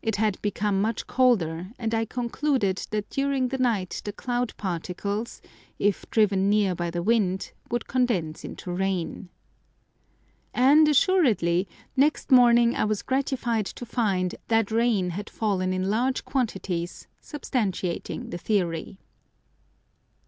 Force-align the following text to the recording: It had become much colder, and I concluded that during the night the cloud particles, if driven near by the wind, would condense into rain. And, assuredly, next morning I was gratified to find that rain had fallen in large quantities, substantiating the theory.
It 0.00 0.14
had 0.14 0.40
become 0.42 0.80
much 0.80 1.08
colder, 1.08 1.72
and 1.76 1.92
I 1.92 2.04
concluded 2.04 2.86
that 2.92 3.10
during 3.10 3.48
the 3.48 3.58
night 3.58 4.00
the 4.04 4.12
cloud 4.12 4.54
particles, 4.56 5.42
if 5.80 6.08
driven 6.12 6.48
near 6.48 6.72
by 6.76 6.88
the 6.88 7.02
wind, 7.02 7.50
would 7.68 7.88
condense 7.88 8.44
into 8.44 8.70
rain. 8.70 9.28
And, 10.54 10.86
assuredly, 10.86 11.66
next 11.96 12.30
morning 12.30 12.76
I 12.76 12.84
was 12.84 13.02
gratified 13.02 13.66
to 13.66 13.84
find 13.84 14.36
that 14.46 14.70
rain 14.70 15.10
had 15.10 15.28
fallen 15.28 15.72
in 15.72 15.90
large 15.90 16.24
quantities, 16.24 17.08
substantiating 17.20 18.30
the 18.30 18.38
theory. 18.38 18.98